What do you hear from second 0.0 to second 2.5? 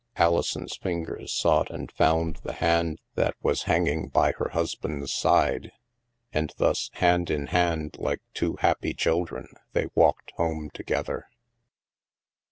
Alison's fingers sought and found